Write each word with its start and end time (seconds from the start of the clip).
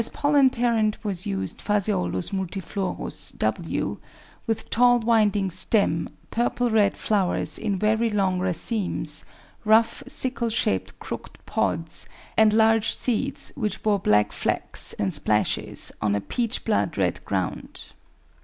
pollen 0.13 0.49
parent 0.49 1.05
was 1.05 1.27
used 1.27 1.59
Ph. 1.59 1.85
multiflorus, 2.33 3.37
W., 3.37 3.99
with 4.47 4.71
tall 4.71 4.99
winding 4.99 5.51
stem, 5.51 6.09
purple 6.31 6.71
red 6.71 6.97
flowers 6.97 7.59
in 7.59 7.77
very 7.77 8.09
long 8.09 8.39
racemes, 8.39 9.25
rough, 9.63 10.01
sickle 10.07 10.49
shaped 10.49 10.97
crooked 10.97 11.37
pods, 11.45 12.07
and 12.35 12.51
large 12.51 12.95
seeds 12.95 13.51
which 13.53 13.83
bore 13.83 13.99
black 13.99 14.31
flecks 14.31 14.93
and 14.93 15.13
splashes 15.13 15.91
on 16.01 16.15
a 16.15 16.19
peach 16.21 16.65
blood 16.65 16.97
red 16.97 17.23
ground. 17.23 17.91